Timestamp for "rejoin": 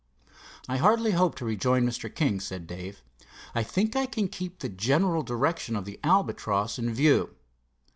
1.45-1.85